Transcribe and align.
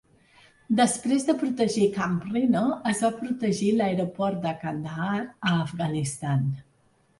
Després 0.77 1.25
de 1.27 1.35
protegir 1.41 1.85
Camp 1.97 2.15
Rhino, 2.29 2.63
es 2.93 3.03
va 3.07 3.13
protegir 3.19 3.71
l"Aeroport 3.75 4.43
de 4.49 4.57
Kandahar 4.65 5.21
a 5.23 5.55
Afghanistan. 5.69 6.53